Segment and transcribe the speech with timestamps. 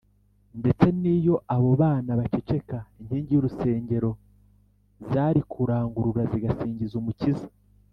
[0.59, 4.09] ndetse n’iyo abo bana baceceka, inkingi z’urusengero
[5.11, 7.47] zari kurangurura zigasingiza umukiza